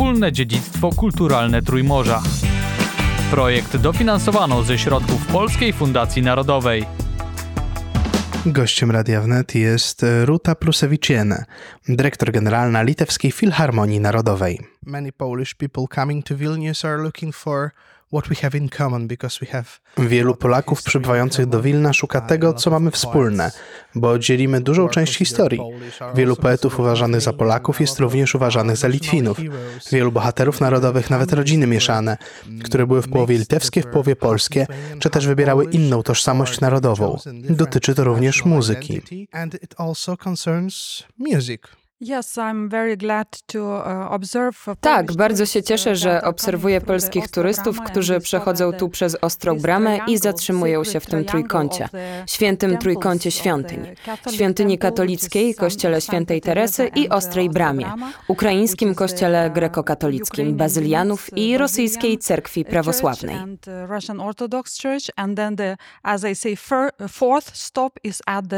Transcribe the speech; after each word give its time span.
wspólne 0.00 0.32
dziedzictwo 0.32 0.90
kulturalne 0.92 1.62
Trójmorza. 1.62 2.22
Projekt 3.30 3.76
dofinansowano 3.76 4.62
ze 4.62 4.78
środków 4.78 5.26
Polskiej 5.26 5.72
Fundacji 5.72 6.22
Narodowej. 6.22 6.86
Gościem 8.46 8.90
Radia 8.90 9.20
Wnet 9.20 9.54
jest 9.54 10.06
Ruta 10.24 10.54
Prusewicziene, 10.54 11.44
dyrektor 11.88 12.32
generalna 12.32 12.82
Litewskiej 12.82 13.32
Filharmonii 13.32 14.00
Narodowej. 14.00 14.60
Many 14.86 15.12
Polish 15.12 15.54
people 15.54 15.84
coming 15.94 16.24
to 16.26 16.36
Vilnius 16.36 16.84
are 16.84 17.02
looking 17.02 17.34
for 17.34 17.70
Wielu 19.98 20.34
Polaków 20.34 20.82
przybywających 20.82 21.46
do 21.46 21.62
Wilna 21.62 21.92
szuka 21.92 22.20
tego, 22.20 22.54
co 22.54 22.70
mamy 22.70 22.90
wspólne, 22.90 23.50
bo 23.94 24.18
dzielimy 24.18 24.60
dużą 24.60 24.88
część 24.88 25.16
historii. 25.16 25.60
Wielu 26.14 26.36
poetów 26.36 26.80
uważanych 26.80 27.20
za 27.20 27.32
Polaków 27.32 27.80
jest 27.80 27.98
również 27.98 28.34
uważanych 28.34 28.76
za 28.76 28.88
Litwinów. 28.88 29.38
Wielu 29.92 30.12
bohaterów 30.12 30.60
narodowych, 30.60 31.10
nawet 31.10 31.32
rodziny 31.32 31.66
mieszane, 31.66 32.16
które 32.64 32.86
były 32.86 33.02
w 33.02 33.08
połowie 33.08 33.38
litewskie, 33.38 33.82
w 33.82 33.86
połowie 33.86 34.16
polskie, 34.16 34.66
czy 34.98 35.10
też 35.10 35.26
wybierały 35.26 35.64
inną 35.64 36.02
tożsamość 36.02 36.60
narodową. 36.60 37.18
Dotyczy 37.50 37.94
to 37.94 38.04
również 38.04 38.44
muzyki. 38.44 39.02
Uh, 42.00 42.06
tak, 44.80 45.12
bardzo 45.12 45.46
się 45.46 45.62
cieszę, 45.62 45.96
że 45.96 46.22
obserwuję 46.22 46.80
polskich 46.80 47.28
turystów, 47.28 47.80
którzy 47.80 48.20
przechodzą 48.20 48.72
tu 48.72 48.88
przez 48.88 49.16
Ostrą 49.20 49.58
Bramę 49.58 49.98
i 50.06 50.18
zatrzymują 50.18 50.84
się 50.84 51.00
w 51.00 51.06
tym 51.06 51.24
trójkącie, 51.24 51.88
świętym 52.26 52.78
trójkącie 52.78 53.30
świątyń. 53.30 53.86
Świątyni 54.34 54.78
katolickiej, 54.78 55.54
kościele 55.54 56.00
świętej 56.00 56.40
Teresy 56.40 56.90
i 56.96 57.08
Ostrej 57.08 57.50
Bramie, 57.50 57.92
ukraińskim 58.28 58.94
kościele 58.94 59.46
uh, 59.46 59.54
grekokatolickim, 59.54 60.56
bazylianów 60.56 61.36
i 61.36 61.58
rosyjskiej 61.58 62.18
cerkwi 62.18 62.64
prawosławnej. 62.64 63.36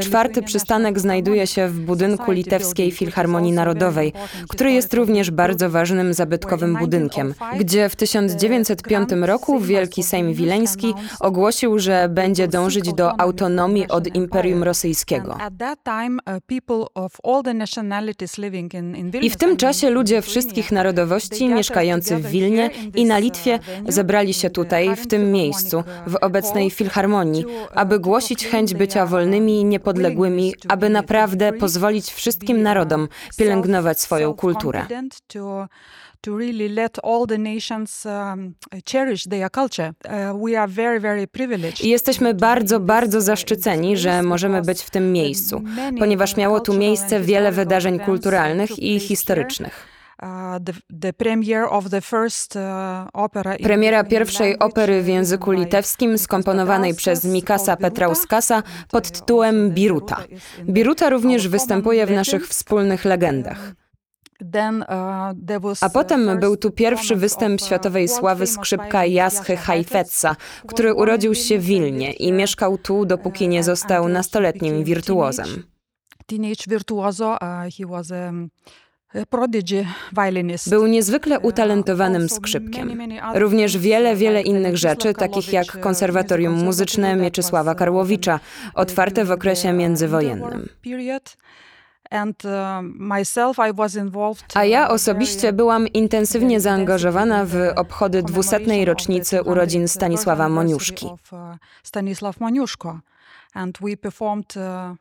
Czwarty 0.01 0.43
przystanek 0.43 1.01
znajduje 1.01 1.47
się 1.47 1.69
w 1.69 1.81
budynku 1.81 2.33
litewskiej 2.33 2.91
filharmonii 2.91 3.32
Filharmonii 3.33 3.53
Narodowej, 3.53 4.13
który 4.49 4.73
jest 4.73 4.95
również 4.95 5.31
bardzo 5.31 5.71
ważnym 5.71 6.15
zabytkowym 6.15 6.77
budynkiem, 6.77 7.35
gdzie 7.59 7.89
w 7.89 7.97
1905 7.97 9.09
roku 9.21 9.61
Wielki 9.61 10.03
Sejm 10.03 10.33
Wileński 10.35 10.95
ogłosił, 11.21 11.79
że 11.79 12.09
będzie 12.09 12.49
dążyć 12.49 12.93
do 12.93 13.21
autonomii 13.21 13.89
od 13.89 14.15
Imperium 14.15 14.63
Rosyjskiego. 14.63 15.39
I 19.21 19.31
w 19.31 19.37
tym 19.37 19.57
czasie 19.57 19.91
ludzie 19.91 20.23
wszystkich 20.23 20.73
narodowości 20.73 21.49
mieszkający 21.49 22.17
w 22.17 22.27
Wilnie 22.27 22.71
i 22.95 23.05
na 23.05 23.19
Litwie 23.19 23.59
zebrali 23.89 24.35
się 24.35 24.51
tutaj, 24.51 24.97
w 24.97 25.07
tym 25.07 25.33
miejscu, 25.33 25.85
w 26.07 26.17
obecnej 26.17 26.71
Filharmonii, 26.71 27.45
aby 27.75 27.99
głosić 27.99 28.47
chęć 28.47 28.75
bycia 28.75 29.07
wolnymi 29.07 29.61
i 29.61 29.65
niepodległymi, 29.65 30.55
aby 30.69 30.89
naprawdę 30.89 31.53
pozwolić 31.53 32.13
wszystkim 32.13 32.63
narodom 32.63 33.09
pielęgnować 33.37 34.01
swoją 34.01 34.35
kulturę. 34.35 34.87
Um. 34.91 35.11
Uh. 35.35 35.67
I 41.83 41.89
jesteśmy 41.89 42.35
bardzo, 42.35 42.81
bardzo 42.81 43.21
zaszczyceni, 43.21 43.97
że 43.97 44.23
możemy 44.23 44.63
być 44.63 44.83
w 44.83 44.91
tym 44.91 45.13
miejscu, 45.13 45.63
ponieważ 45.99 46.37
miało 46.37 46.61
tu 46.61 46.75
miejsce 46.75 47.21
wiele 47.21 47.53
wydarzeń 47.53 47.99
kulturalnych 48.01 48.79
i 48.79 49.01
historycznych. 49.01 49.92
Premiera 53.63 54.05
pierwszej 54.05 54.59
opery 54.59 55.03
w 55.03 55.09
języku 55.09 55.53
litewskim 55.53 56.19
skomponowanej 56.19 56.95
przez 56.95 57.25
Mikasa 57.25 57.77
Petrauskasa 57.77 58.63
pod 58.91 59.11
tytułem 59.11 59.71
Biruta. 59.71 60.25
Biruta 60.65 61.11
również 61.11 61.49
występuje 61.49 62.07
w 62.07 62.11
naszych 62.11 62.49
wspólnych 62.49 63.05
legendach. 63.05 63.73
A 65.81 65.91
potem 65.91 66.41
był 66.41 66.57
tu 66.57 66.71
pierwszy 66.71 67.17
występ 67.17 67.61
światowej 67.61 68.09
sławy 68.09 68.47
skrzypka 68.47 69.07
Jaschy 69.07 69.57
Heifetza, 69.57 70.37
który 70.67 70.95
urodził 70.95 71.35
się 71.35 71.59
w 71.59 71.65
Wilnie 71.65 72.13
i 72.13 72.33
mieszkał 72.33 72.79
tu, 72.79 73.07
dopóki 73.07 73.49
nie 73.49 73.63
został 73.63 74.09
nastoletnim 74.09 74.85
wirtuozem. 74.85 75.49
Teenage 76.27 76.65
virtuoso, 76.69 77.39
he 77.79 77.87
was 77.87 78.13
a 78.13 78.33
był 80.67 80.87
niezwykle 80.87 81.41
utalentowanym 81.41 82.29
skrzypkiem. 82.29 82.99
Również 83.35 83.79
wiele, 83.79 84.17
wiele 84.17 84.43
innych 84.43 84.77
rzeczy, 84.77 85.15
takich 85.15 85.53
jak 85.53 85.81
Konserwatorium 85.81 86.65
Muzyczne 86.65 87.17
Mieczysława 87.17 87.75
Karłowicza, 87.75 88.41
otwarte 88.75 89.25
w 89.25 89.31
okresie 89.31 89.73
międzywojennym. 89.73 90.69
A 94.55 94.65
ja 94.65 94.89
osobiście 94.89 95.53
byłam 95.53 95.89
intensywnie 95.89 96.61
zaangażowana 96.61 97.45
w 97.45 97.57
obchody 97.77 98.23
dwusetnej 98.23 98.85
rocznicy 98.85 99.43
urodzin 99.43 99.89
Stanisława 99.89 100.49
Moniuszki. 100.49 101.07
Stanisław 101.83 102.41
Moniuszko. 102.41 103.01
And 103.55 103.79
we 103.81 103.97
performed 103.97 104.57
Uh, 104.57 104.97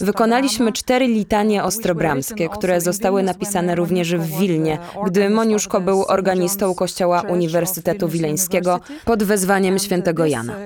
Wykonaliśmy 0.00 0.72
cztery 0.72 1.06
litanie 1.06 1.64
ostrobramskie, 1.64 2.48
które 2.48 2.80
zostały 2.80 3.22
napisane 3.22 3.74
również 3.74 4.14
w 4.14 4.38
Wilnie, 4.38 4.78
gdy 5.06 5.30
Moniuszko 5.30 5.80
był 5.80 6.04
organistą 6.04 6.74
Kościoła 6.74 7.20
Uniwersytetu 7.20 8.08
Wileńskiego 8.08 8.80
pod 9.04 9.22
wezwaniem 9.22 9.78
świętego 9.78 10.26
Jana. 10.26 10.56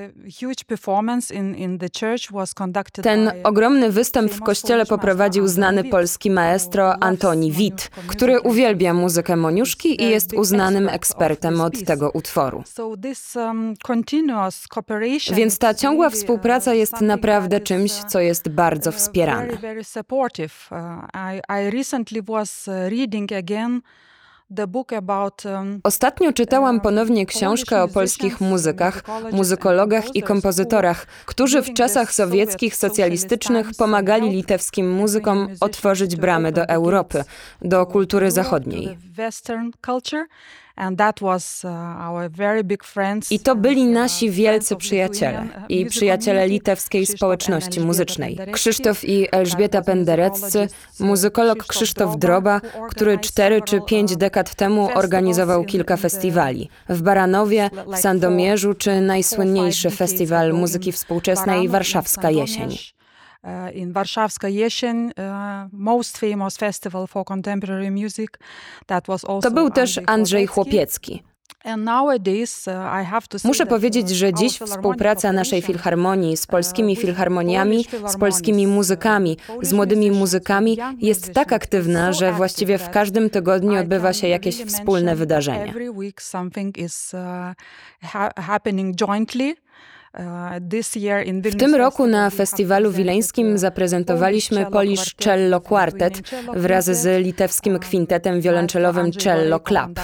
Ten 3.03 3.33
ogromny 3.45 3.93
występ 3.93 4.33
w 4.33 4.41
kościele 4.41 4.87
poprowadził 4.87 5.49
znany 5.49 5.85
polski 5.85 6.31
maestro 6.31 7.03
Antoni 7.03 7.53
Wit, 7.53 7.91
który 8.07 8.41
uwielbia 8.41 8.95
muzykę 8.95 9.37
Moniuszki 9.37 10.03
i 10.03 10.11
jest 10.11 10.33
uznanym 10.33 10.89
ekspertem 10.89 11.61
od 11.61 11.85
tego 11.85 12.11
utworu. 12.11 12.65
Um, 13.37 13.75
Więc 15.37 15.59
ta 15.59 15.75
ciągła 15.75 16.11
współpraca 16.11 16.75
jest 16.75 16.92
jest 16.93 17.03
naprawdę 17.03 17.61
czymś, 17.61 17.93
co 17.93 18.21
jest 18.21 18.49
bardzo 18.49 18.93
wspierane. 18.93 19.49
Ostatnio 25.85 26.33
czytałam 26.33 26.81
ponownie 26.81 27.27
książkę 27.27 27.83
o 27.83 27.89
polskich 27.89 28.41
muzykach, 28.41 29.03
muzykologach 29.33 30.17
i 30.17 30.23
kompozytorach, 30.23 31.07
którzy 31.27 31.63
w 31.63 31.73
czasach 31.73 32.15
sowieckich, 32.15 32.77
socjalistycznych 32.77 33.67
pomagali 33.79 34.31
litewskim 34.31 34.93
muzykom 34.93 35.49
otworzyć 35.61 36.17
bramy 36.17 36.53
do 36.53 36.69
Europy, 36.69 37.25
do 37.63 37.87
kultury 37.87 38.31
zachodniej. 38.31 38.99
Uh, 40.77 40.91
I 43.31 43.41
to 43.41 43.57
byli 43.57 43.85
nasi 43.85 44.31
wielcy 44.31 44.77
przyjaciele 44.77 45.49
i 45.69 45.87
przyjaciele 45.87 46.49
litewskiej 46.49 47.07
społeczności 47.07 47.81
muzycznej. 47.81 48.39
Krzysztof 48.53 49.05
i 49.05 49.29
Elżbieta 49.33 49.83
Pendereccy, 49.83 50.69
muzykolog 51.01 51.67
Krzysztof 51.67 52.19
Droba, 52.19 52.61
który 52.91 53.19
cztery 53.19 53.63
czy 53.63 53.81
pięć 53.81 54.17
dekad 54.17 54.55
temu 54.55 54.89
organizował 54.95 55.65
kilka 55.65 55.97
festiwali. 55.97 56.69
W 56.89 57.03
Baranowie, 57.03 57.71
w 57.87 57.99
Sandomierzu 57.99 58.75
czy 58.75 59.01
najsłynniejszy 59.01 59.91
festiwal 59.91 60.53
muzyki 60.53 60.93
współczesnej 60.93 61.69
Warszawska 61.69 62.31
Jesień. 62.31 62.77
Uh, 63.45 63.77
in 63.77 63.93
Warszawska 63.93 64.49
Jesień, 64.49 65.07
uh, 65.07 65.13
most 65.73 66.19
famous 66.19 66.57
festival 66.57 67.07
for 67.07 67.25
contemporary 67.25 67.91
music. 67.91 68.31
That 68.87 69.07
was 69.07 69.25
also 69.25 69.49
to 69.49 69.55
był 69.55 69.71
też 69.71 70.01
Andrzej 70.07 70.47
Chłopiecki. 70.47 71.23
Muszę 73.45 73.67
powiedzieć, 73.67 74.11
że 74.11 74.35
dziś 74.35 74.59
współpraca 74.59 75.33
naszej 75.33 75.63
filharmonii 75.63 76.37
z 76.37 76.47
polskimi 76.47 76.97
filharmoniami, 76.97 77.87
z 78.07 78.17
polskimi 78.17 78.67
muzykami, 78.67 79.37
z 79.63 79.73
młodymi 79.73 80.11
muzykami 80.11 80.79
jest 80.99 81.33
tak 81.33 81.53
aktywna, 81.53 82.13
że 82.13 82.33
właściwie 82.33 82.79
w 82.79 82.91
każdym 82.91 83.31
tygodniu 83.31 83.81
odbywa 83.81 84.13
się 84.13 84.29
jakieś 84.29 84.65
wspólne 84.65 85.17
wydarzenie. 85.17 85.75
W 91.45 91.57
tym 91.59 91.75
roku 91.75 92.07
na 92.07 92.31
festiwalu 92.31 92.91
wileńskim 92.91 93.59
zaprezentowaliśmy 93.59 94.67
Polish 94.67 95.15
Cello 95.15 95.61
Quartet 95.61 96.21
wraz 96.55 96.85
z 96.85 97.25
litewskim 97.25 97.79
kwintetem 97.79 98.41
wiolonczelowym 98.41 99.13
Cello 99.13 99.61
Club. 99.61 100.01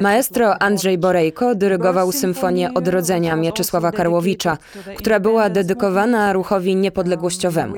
Maestro 0.00 0.62
Andrzej 0.62 0.98
Borejko 0.98 1.54
dyrygował 1.54 2.12
symfonię 2.12 2.74
Odrodzenia 2.74 3.36
Mieczysława 3.36 3.92
Karłowicza, 3.92 4.58
która 4.96 5.20
była 5.20 5.50
dedykowana 5.50 6.32
ruchowi 6.32 6.76
niepodległościowemu. 6.76 7.74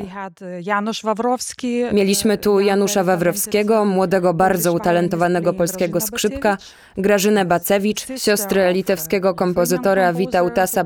Mieliśmy 1.92 2.38
tu 2.38 2.60
Janusza 2.60 3.04
Wawrowskiego, 3.04 3.84
młodego, 3.84 4.34
bardzo 4.34 4.72
utalentowanego 4.72 5.52
polskiego 5.52 6.00
skrzypka, 6.00 6.58
Grażynę 6.96 7.44
Bacewicz, 7.44 8.06
siostrę 8.16 8.72
litewskiego 8.72 9.34
kompozytora 9.34 10.12
Witautasa 10.12 10.84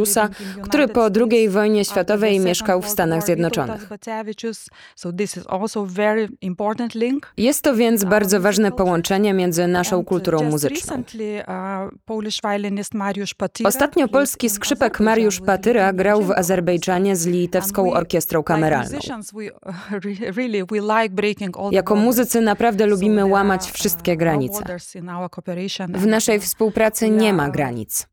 Bacewiciusa, 0.00 0.28
który 0.62 0.88
po 0.88 1.06
II 1.30 1.48
wojnie 1.48 1.84
światowej 1.84 2.40
mieszkał 2.40 2.82
w 2.82 2.88
Stanach 2.88 3.24
Zjednoczonych. 3.24 3.88
Jest 7.36 7.62
to 7.62 7.74
więc 7.74 8.04
bardzo 8.04 8.40
ważne 8.40 8.72
połączenie 8.72 9.34
między 9.34 9.66
naszą 9.66 10.04
kulturą 10.04 10.42
muzyczną. 10.42 11.02
Ostatnio 13.64 14.08
polski 14.08 14.50
skrzypek 14.50 15.00
Mariusz 15.00 15.40
Patyra 15.40 15.92
grał 15.92 16.22
w 16.22 16.30
Azerbejdżanie 16.30 17.16
z 17.16 17.26
litewską 17.26 17.92
orkiestrą 17.92 18.42
kameralną. 18.42 18.98
Jako 21.70 21.96
muzycy 21.96 22.40
naprawdę 22.40 22.86
lubimy 22.86 23.26
łamać 23.26 23.70
wszystkie 23.70 24.16
granice. 24.16 24.64
W 25.88 26.06
naszej 26.06 26.40
współpracy 26.40 27.10
nie 27.10 27.32
ma 27.32 27.48
granic. 27.48 28.06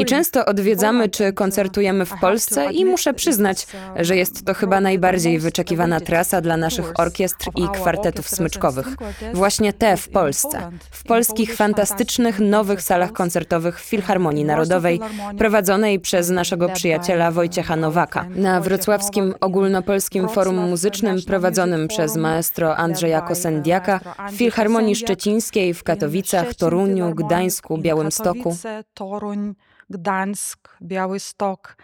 I 0.00 0.04
często 0.04 0.46
odwiedzamy 0.46 1.08
czy 1.08 1.32
koncertujemy 1.32 2.06
w 2.06 2.12
Polsce 2.20 2.72
i 2.72 2.84
muszę 2.84 3.14
przyznać, 3.14 3.66
że 3.96 4.16
jest 4.16 4.44
to 4.44 4.54
chyba 4.54 4.80
najbardziej 4.80 5.38
wyczekiwana 5.38 6.00
trasa 6.00 6.40
dla 6.40 6.56
naszych 6.56 6.92
orkiestr 6.98 7.50
i 7.56 7.68
kwartetów 7.68 8.28
smyczkowych. 8.28 8.86
Właśnie 9.34 9.72
te 9.72 9.96
w 9.96 10.08
Polsce, 10.08 10.70
w 10.90 11.04
polskich 11.04 11.54
fantastycznych 11.54 12.40
nowych 12.40 12.82
salach 12.82 13.12
koncertowych 13.12 13.80
w 13.80 13.84
Filharmonii 13.84 14.44
Narodowej, 14.44 15.00
prowadzonej 15.38 16.00
przez 16.00 16.30
naszego 16.30 16.68
przyjaciela 16.68 17.30
Wojciecha 17.30 17.76
Nowaka. 17.76 18.26
Na 18.36 18.60
wrocławskim 18.60 19.34
ogólnopolskim 19.40 20.28
forum 20.28 20.68
muzycznym 20.68 21.16
prowadzonym 21.26 21.88
przez 21.88 22.16
maestro 22.16 22.76
Andrzeja 22.76 23.20
Kosendiaka, 23.20 24.00
w 24.30 24.34
Filharmonii 24.36 24.96
Szczecińskiej, 24.96 25.74
w 25.74 25.82
Katowicach, 25.82 26.54
Toruniu, 26.54 27.14
Gdańsku, 27.14 27.78
Białymstoku, 27.78 28.33
Katowice, 28.38 28.84
Toruń, 28.94 29.54
Gdańsk, 29.90 30.68
Białystok, 30.82 31.76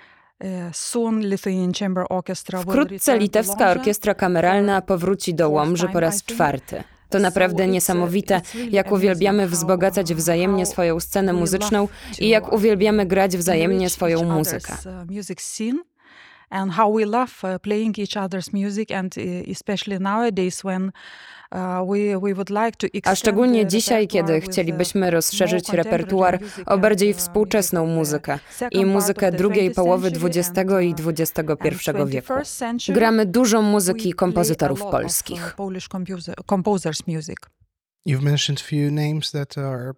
Sun 0.73 1.20
Lithuanian 1.20 1.73
Chamber 1.73 2.06
Orchestra. 2.08 2.61
Wkrótce 2.61 3.19
litewska 3.19 3.70
orkiestra 3.70 4.14
kameralna 4.14 4.82
powróci 4.82 5.35
do 5.35 5.50
Łomży 5.50 5.88
po 5.88 6.00
raz 6.00 6.25
czwarty. 6.25 6.82
To 7.11 7.19
naprawdę 7.19 7.67
niesamowite, 7.67 8.41
jak 8.70 8.93
uwielbiamy 8.93 9.47
wzbogacać 9.47 10.14
wzajemnie 10.14 10.67
swoją 10.67 11.00
scenę 11.00 11.32
muzyczną 11.32 11.88
i 12.19 12.29
jak 12.29 12.52
uwielbiamy 12.52 13.06
grać 13.06 13.37
wzajemnie 13.37 13.91
swoją 13.91 14.25
muzykę. 14.25 14.76
And 16.50 16.73
how 16.73 16.93
we 16.93 17.05
love 17.06 17.58
playing 17.62 17.99
each 17.99 18.17
other's 18.17 18.64
music, 18.64 18.91
and 18.91 19.14
especially 19.52 20.00
nowadays 20.00 20.62
when 20.62 20.93
a 23.05 23.14
szczególnie 23.14 23.67
dzisiaj, 23.67 24.08
kiedy 24.08 24.41
chcielibyśmy 24.41 25.11
rozszerzyć 25.11 25.69
repertuar 25.69 26.38
o 26.67 26.79
bardziej 26.79 27.14
współczesną 27.14 27.87
muzykę 27.87 28.38
i 28.70 28.87
muzykę 28.87 29.32
drugiej 29.32 29.70
połowy 29.70 30.08
XX 30.08 30.50
i 30.82 30.94
XXI 31.06 31.47
wieku. 32.06 32.35
Gramy 32.88 33.26
dużo 33.26 33.62
muzyki 33.62 34.12
kompozytorów 34.12 34.82
polskich. 34.82 35.56
You've 38.08 38.23
mentioned 38.23 38.61
few 38.61 38.91
names 38.93 39.31
that 39.31 39.58
are 39.58 39.93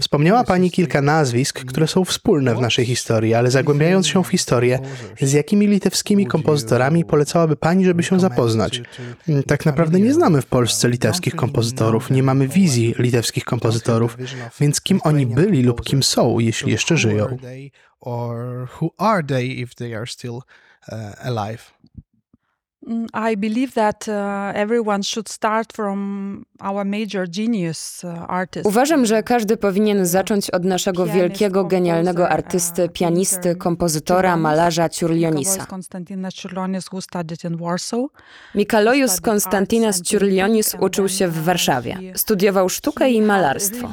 Wspomniała 0.00 0.44
Pani 0.44 0.70
kilka 0.70 1.02
nazwisk, 1.02 1.64
które 1.64 1.86
są 1.86 2.04
wspólne 2.04 2.54
w 2.54 2.60
naszej 2.60 2.84
historii, 2.86 3.34
ale 3.34 3.50
zagłębiając 3.50 4.06
się 4.06 4.24
w 4.24 4.28
historię, 4.28 4.78
z 5.20 5.32
jakimi 5.32 5.66
litewskimi 5.66 6.26
kompozytorami 6.26 7.04
polecałaby 7.04 7.56
Pani, 7.56 7.84
żeby 7.84 8.02
się 8.02 8.20
zapoznać? 8.20 8.82
Tak 9.46 9.66
naprawdę 9.66 10.00
nie 10.00 10.14
znamy 10.14 10.42
w 10.42 10.46
Polsce 10.46 10.88
litewskich 10.88 11.36
kompozytorów, 11.36 12.10
nie 12.10 12.22
mamy 12.22 12.48
wizji 12.48 12.94
litewskich 12.98 13.44
kompozytorów, 13.44 14.16
więc 14.60 14.80
kim 14.80 15.00
oni 15.04 15.26
byli 15.26 15.62
lub 15.62 15.82
kim 15.84 16.02
są, 16.02 16.38
jeśli 16.38 16.72
jeszcze 16.72 16.96
żyją? 16.96 17.36
I 23.30 23.36
believe 23.36 23.72
that 23.72 24.08
uh, 24.08 24.14
everyone 24.54 25.02
should 25.02 25.28
start 25.28 25.72
from 25.72 26.44
our 26.60 26.84
major 26.84 27.26
genius 27.28 28.04
uh, 28.04 28.24
artist. 28.28 28.66
Uważam, 28.66 29.06
że 29.06 29.22
każdy 29.22 29.56
powinien 29.56 30.06
zacząć 30.06 30.50
od 30.50 30.64
naszego 30.64 31.06
wielkiego, 31.06 31.64
genialnego 31.64 32.28
artysty, 32.28 32.88
pianisty, 32.88 33.56
kompozytora, 33.56 34.36
malarza 34.36 34.88
Ciurlionisa. 34.88 35.66
Mikalojus 38.54 39.20
Konstantinas 39.20 40.02
Ciurlionis 40.02 40.76
uczył 40.80 41.08
się 41.08 41.28
w 41.28 41.44
Warszawie. 41.44 41.98
Studiował 42.14 42.68
sztukę 42.68 43.10
i 43.10 43.22
malarstwo. 43.22 43.90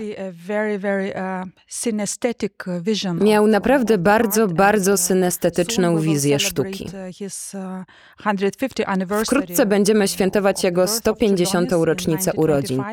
Miał 3.21 3.47
naprawdę 3.47 3.97
bardzo, 3.97 4.47
bardzo 4.47 4.97
synestetyczną 4.97 5.99
wizję 5.99 6.39
sztuki. 6.39 6.89
Wkrótce 9.25 9.65
będziemy 9.65 10.07
świętować 10.07 10.63
jego 10.63 10.87
150. 10.87 11.71
rocznicę 11.71 12.33
urodzin. 12.33 12.83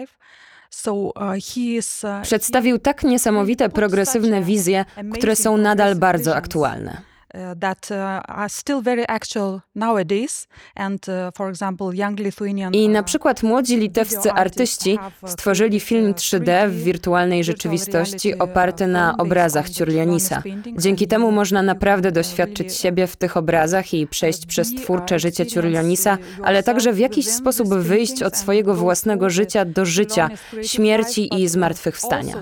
Przedstawił 2.23 2.79
tak 2.79 3.03
niesamowite 3.03 3.69
progresywne 3.69 4.43
wizje, 4.43 4.85
które 5.13 5.37
są 5.37 5.57
nadal 5.57 5.95
bardzo 5.95 6.37
aktualne. 6.37 7.14
That 7.61 7.91
are 8.29 8.49
still 8.49 8.83
very 8.83 9.05
actual 9.09 9.61
nowadays 9.75 10.49
and 10.75 11.07
for 11.37 11.49
example 11.49 11.95
young 11.95 12.21
Lithuanian 12.21 12.75
I 12.75 12.89
na 12.89 13.03
przykład 13.03 13.43
młodzi 13.43 13.77
litewscy 13.77 14.33
artyści 14.33 14.99
stworzyli 15.27 15.81
film 15.81 16.13
3D 16.15 16.69
w 16.69 16.83
wirtualnej 16.83 17.45
rzeczywistości 17.45 18.39
oparty 18.39 18.87
na 18.87 19.17
obrazach 19.17 19.71
Ciurlionisa. 19.71 20.43
Dzięki 20.79 21.07
temu 21.07 21.33
można 21.33 21.63
naprawdę 21.63 22.13
doświadczyć 22.13 22.77
siebie 22.77 23.07
w 23.07 23.17
tych 23.17 23.37
obrazach 23.37 23.95
i 23.95 24.07
przejść 24.07 24.47
przez 24.47 24.75
twórcze 24.75 25.19
życie 25.19 25.47
Ciurlionisa, 25.47 26.19
ale 26.45 26.63
także 26.63 26.93
w 26.93 26.99
jakiś 26.99 27.29
sposób 27.29 27.75
wyjść 27.75 28.23
od 28.23 28.37
swojego 28.37 28.75
własnego 28.75 29.31
życia 29.31 29.65
do 29.65 29.85
życia, 29.85 30.31
śmierci 30.63 31.43
i 31.43 31.49
zmartwychwstania. 31.49 32.35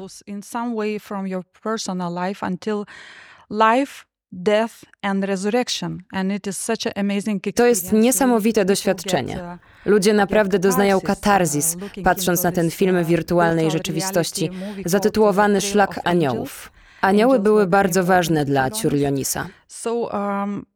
life 3.51 4.12
death 4.33 4.73
and 5.03 5.25
resurrection. 5.25 6.03
And 6.13 6.33
it 6.33 6.47
is 6.47 6.59
such 6.59 6.87
an 6.87 6.93
amazing 6.97 7.43
to 7.55 7.67
jest 7.67 7.93
niesamowite 7.93 8.65
doświadczenie. 8.65 9.35
Uh, 9.35 9.59
Ludzie 9.87 10.15
naprawdę 10.15 10.59
doznają 10.59 10.97
uh, 10.97 11.03
katarzis, 11.03 11.77
patrząc 12.05 12.43
na 12.43 12.53
ten 12.53 12.71
film 12.71 13.05
wirtualnej 13.05 13.71
rzeczywistości, 13.71 14.51
zatytułowany 14.87 15.61
Szlak 15.61 16.01
Aniołów. 16.05 16.73
Anioły 17.01 17.39
były 17.39 17.67
bardzo 17.67 18.05
ważne 18.05 18.45
dla 18.45 18.71
Ciurlionisa. 18.71 19.47
Um, 19.87 20.65
Uh, 20.67 20.72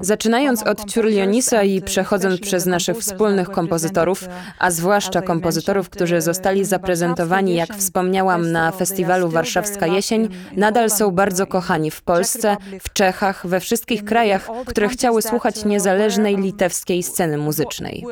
Zaczynając 0.00 0.62
od 0.62 0.84
Ciurlionisa 0.90 1.62
i 1.62 1.82
przechodząc 1.82 2.40
przez 2.40 2.66
naszych 2.66 2.96
wspólnych 2.96 3.50
kompozytorów, 3.50 4.24
a 4.58 4.70
zwłaszcza 4.70 5.22
kompozytorów, 5.22 5.90
którzy 5.90 6.20
zostali 6.20 6.64
zaprezentowani, 6.64 7.54
jak 7.54 7.74
wspomniałam, 7.74 8.52
na 8.52 8.72
festiwalu 8.72 9.28
Warszawska 9.28 9.86
Jesień, 9.86 10.28
nadal 10.56 10.90
są 10.90 11.10
bardzo 11.10 11.46
kochani 11.46 11.90
w 11.90 12.02
Polsce, 12.02 12.56
w 12.80 12.92
Czechach, 12.92 13.46
we 13.46 13.60
wszystkich 13.60 14.04
krajach, 14.04 14.48
które 14.66 14.88
chciały 14.88 15.22
słuchać 15.22 15.64
niezależnej 15.64 16.36
litewskiej 16.36 17.02
sceny 17.02 17.38
muzycznej. 17.38 18.04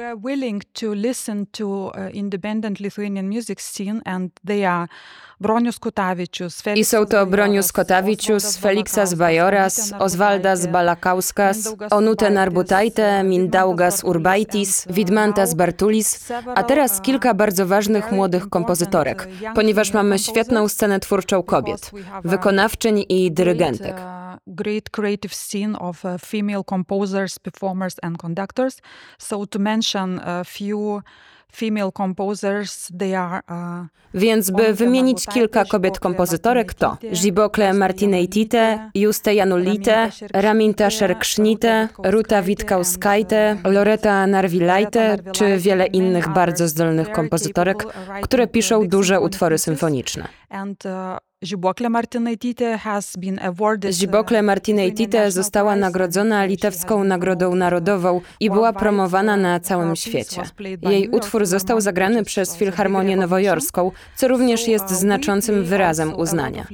I 6.74 6.84
są 6.84 7.06
to 7.06 7.26
Bronius 7.26 7.72
Kotavicius, 7.72 8.56
Feliksas 8.56 9.14
Bajoras, 9.14 9.92
Osvaldas 9.98 10.66
Balakauskas, 10.66 11.76
Onute 11.90 12.30
Narbutaite, 12.30 13.22
Mindaugas 13.24 14.04
Urbaitis, 14.04 14.86
Widmantas 14.90 15.54
Bartulis, 15.54 16.32
a 16.54 16.62
teraz 16.62 17.00
kilka 17.00 17.34
bardzo 17.34 17.66
ważnych 17.66 18.12
młodych 18.12 18.48
kompozytorek, 18.48 19.28
ponieważ 19.54 19.92
mamy 19.92 20.18
świetną 20.18 20.68
scenę 20.68 21.00
twórczą 21.00 21.42
kobiet, 21.42 21.90
wykonawczyń 22.24 23.04
i 23.08 23.32
dyrygentek. 23.32 23.96
great 24.46 24.90
creative 24.90 25.34
scene 25.34 25.78
of 25.78 26.02
female 26.18 26.62
composers, 26.64 27.38
performers 27.38 27.96
and 28.02 28.18
conductors. 28.18 28.80
So 29.18 29.46
to 29.46 29.58
mention 29.58 30.20
a 30.20 30.44
few 30.44 31.02
uh, 33.50 33.86
Więc 34.14 34.50
by 34.50 34.74
wymienić 34.74 35.26
kilka 35.26 35.64
kobiet 35.64 35.98
kompozytorek 35.98 36.74
to 36.74 36.96
Żibokle 37.12 37.74
Martineitite, 37.74 38.90
Juste 38.94 39.34
Janulite, 39.34 40.10
Raminta 40.32 40.90
Szerksznite, 40.90 41.88
Ruta 42.04 42.42
Witkauskajte, 42.42 43.56
Loreta 43.64 44.26
Narvilajte, 44.26 45.18
czy 45.32 45.56
wiele 45.58 45.86
innych 45.86 46.28
bardzo 46.28 46.68
zdolnych 46.68 47.12
kompozytorek, 47.12 47.86
które 48.22 48.46
piszą 48.46 48.88
duże 48.88 49.20
utwory 49.20 49.58
symfoniczne. 49.58 50.28
Uh, 52.62 53.20
been 53.20 53.38
awarded. 53.38 53.90
uh, 53.90 53.96
Żibokle 53.96 54.42
została 55.30 55.76
nagrodzona 55.76 56.44
Litewską 56.44 57.04
Nagrodą 57.04 57.54
Narodową 57.54 58.20
i 58.40 58.50
była 58.50 58.72
promowana 58.72 59.36
na 59.36 59.60
całym 59.60 59.96
świecie. 59.96 60.42
Jej 60.82 61.08
utwór 61.08 61.46
został 61.46 61.80
zagrany 61.80 62.24
przez 62.24 62.56
Filharmonię 62.56 63.16
Nowojorską, 63.16 63.90
co 64.16 64.28
również 64.28 64.68
jest 64.68 64.90
znaczącym 64.90 65.64
wyrazem 65.64 66.14
uznania. 66.18 66.66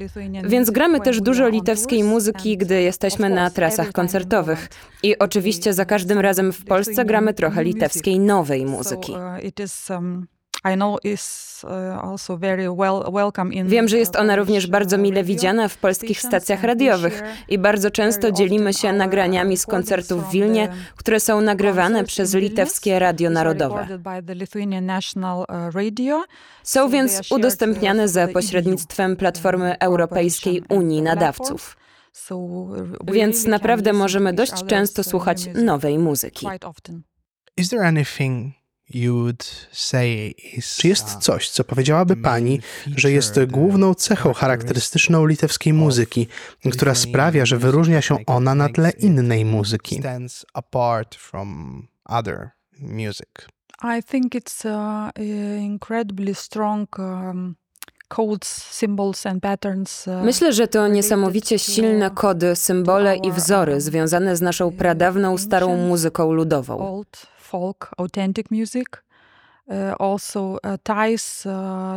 Więc 0.44 0.70
gramy 0.70 1.00
też 1.00 1.20
dużo 1.20 1.48
litewskiej 1.48 2.04
muzyki, 2.04 2.56
gdy 2.56 2.82
jesteśmy 2.82 3.30
na 3.30 3.50
trasach 3.50 3.92
koncertowych. 3.92 4.68
I 5.02 5.18
oczywiście 5.18 5.72
za 5.72 5.84
każdym 5.84 6.18
razem 6.18 6.52
w 6.52 6.64
Polsce 6.64 7.04
gramy 7.04 7.34
trochę 7.34 7.64
litewskiej 7.64 8.18
nowej 8.18 8.66
muzyki. 8.66 9.12
Um, 11.64 12.18
Wiem, 13.68 13.88
że 13.88 13.98
jest 13.98 14.16
ona 14.16 14.36
również 14.36 14.66
bardzo 14.66 14.98
mile 14.98 15.24
widziana 15.24 15.68
w 15.68 15.76
polskich 15.76 16.20
stacjach 16.20 16.62
radiowych 16.62 17.22
i 17.48 17.58
bardzo 17.58 17.90
często 17.90 18.32
dzielimy 18.32 18.74
się 18.74 18.92
nagraniami 18.92 19.56
z 19.56 19.66
koncertów 19.66 20.28
w 20.28 20.30
Wilnie, 20.30 20.68
które 20.96 21.20
są 21.20 21.40
nagrywane 21.40 22.04
przez 22.04 22.34
litewskie 22.34 22.98
Radio 22.98 23.30
Narodowe. 23.30 23.86
Są 26.62 26.88
więc 26.88 27.32
udostępniane 27.32 28.08
za 28.08 28.28
pośrednictwem 28.28 29.16
Platformy 29.16 29.78
Europejskiej 29.78 30.62
Unii 30.68 31.02
Nadawców. 31.02 31.76
Więc 33.12 33.46
naprawdę 33.46 33.92
możemy 33.92 34.32
dość 34.32 34.64
często 34.64 35.04
słuchać 35.04 35.48
nowej 35.54 35.98
muzyki. 35.98 36.46
Is 37.56 37.68
there 37.68 37.86
anything 37.86 38.65
Czy 40.76 40.88
jest 40.88 41.06
uh, 41.06 41.18
coś, 41.18 41.50
co 41.50 41.64
powiedziałaby 41.64 42.16
pani, 42.16 42.60
że 42.96 43.10
jest 43.10 43.44
główną 43.44 43.94
cechą 43.94 44.32
charakterystyczną 44.32 45.26
litewskiej 45.26 45.72
muzyki, 45.72 46.26
która 46.72 46.94
sprawia, 46.94 47.46
że 47.46 47.58
wyróżnia 47.58 48.02
się 48.02 48.16
ona 48.26 48.54
na 48.54 48.68
tle 48.68 48.90
innej 48.90 49.44
muzyki? 49.44 50.00
I 53.82 54.02
think 54.02 54.34
it's 54.34 54.64
uh, 54.64 55.10
incredibly 55.60 56.34
strong 56.34 56.98
um, 56.98 57.56
uh, 60.06 60.24
Myślę, 60.24 60.52
że 60.52 60.68
to 60.68 60.88
niesamowicie 60.88 61.58
silne 61.58 62.10
kody, 62.10 62.56
symbole 62.56 63.16
i 63.16 63.32
wzory 63.32 63.80
związane 63.80 64.36
z 64.36 64.40
naszą 64.40 64.72
pradawną, 64.72 65.38
starą 65.38 65.76
muzyką 65.76 66.32
ludową. 66.32 67.04
Folk 67.46 67.90
authentic 67.96 68.50
music. 68.50 68.86
Uh, 69.68 69.96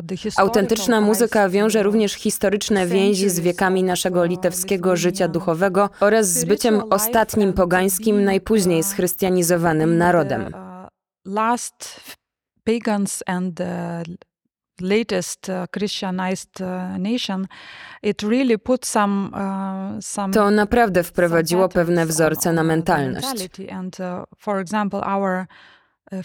the 0.07 0.17
historical 0.17 0.47
Autentyczna 0.47 1.01
muzyka 1.01 1.49
wiąże 1.49 1.83
również 1.83 2.13
historyczne 2.13 2.87
więzi 2.87 3.29
z 3.29 3.39
wiekami 3.39 3.83
naszego 3.83 4.25
litewskiego 4.25 4.95
życia 4.95 5.27
duchowego 5.27 5.89
oraz 5.99 6.27
z 6.27 6.45
byciem 6.45 6.81
ostatnim 6.89 7.53
pogańskim, 7.53 8.23
najpóźniej 8.23 8.83
schrystianizowanym 8.83 9.97
narodem. 9.97 10.53
last 11.25 12.01
pagans 12.63 13.23
and 13.27 13.61
latest 14.81 15.49
uh, 15.49 15.67
Christianized 15.71 16.61
uh, 16.61 16.97
nation, 16.97 17.47
it 18.03 18.23
really 18.23 18.57
put 18.57 18.85
some, 18.85 19.31
uh, 19.33 20.01
some 20.01 20.33
To 20.33 20.51
naprawdę 20.51 21.03
wprowadziło 21.03 21.69
pewne 21.69 22.05
wzorce 22.05 22.53
na 22.53 22.63
mentalność. 22.63 23.47
And 23.71 23.99
uh, 23.99 24.23
for 24.37 24.59
example, 24.59 25.01
our 25.03 25.45
uh. 26.11 26.19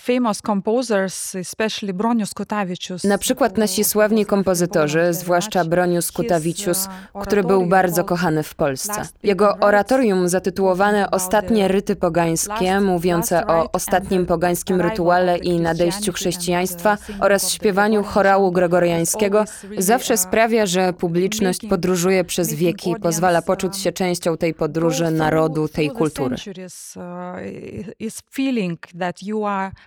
Na 3.04 3.18
przykład 3.18 3.58
nasi 3.58 3.84
sławni 3.84 4.26
kompozytorzy, 4.26 5.12
zwłaszcza 5.12 5.64
Bronius 5.64 6.12
Kutavičius, 6.12 6.88
który 7.22 7.44
był 7.44 7.66
bardzo 7.66 8.04
kochany 8.04 8.42
w 8.42 8.54
Polsce. 8.54 9.02
Jego 9.22 9.56
oratorium 9.56 10.28
zatytułowane 10.28 11.10
Ostatnie 11.10 11.68
ryty 11.68 11.96
pogańskie, 11.96 12.80
mówiące 12.80 13.46
o 13.46 13.72
ostatnim 13.72 14.26
pogańskim 14.26 14.80
rytuale 14.80 15.38
i 15.38 15.60
nadejściu 15.60 16.12
chrześcijaństwa 16.12 16.98
oraz 17.20 17.50
śpiewaniu 17.50 18.04
chorału 18.04 18.52
gregoriańskiego, 18.52 19.44
zawsze 19.78 20.16
sprawia, 20.16 20.66
że 20.66 20.92
publiczność 20.92 21.60
podróżuje 21.68 22.24
przez 22.24 22.54
wieki 22.54 22.90
i 22.90 22.96
pozwala 22.96 23.42
poczuć 23.42 23.76
się 23.76 23.92
częścią 23.92 24.36
tej 24.36 24.54
podróży 24.54 25.10
narodu, 25.10 25.68
tej 25.68 25.90
kultury. 25.90 26.36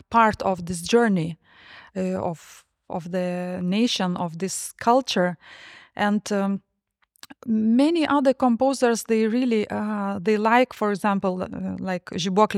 Part 0.09 0.41
of 0.41 0.63
this 0.63 0.81
journey 0.81 1.37
uh, 1.95 2.23
of 2.23 2.65
of 2.89 3.11
the 3.11 3.59
nation 3.61 4.17
of 4.17 4.37
this 4.37 4.73
culture, 4.83 5.35
and. 5.95 6.31
Um, 6.31 6.61
many 7.45 8.07
other 8.07 8.33
composers 8.33 9.03
they 9.03 9.27
really 9.27 9.67
uh, 9.69 10.19
they 10.19 10.37
like 10.37 10.73
for 10.73 10.91
example 10.91 11.41
uh, 11.41 11.47
like 11.79 12.11